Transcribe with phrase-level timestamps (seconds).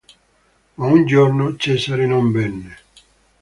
[0.77, 2.77] Ma un giorno Cesare non venne.